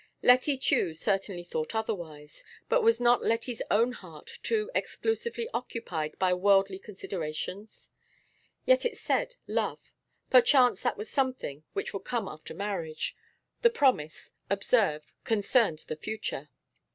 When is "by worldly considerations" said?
6.17-7.91